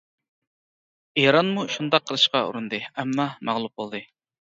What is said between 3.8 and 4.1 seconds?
بولدى.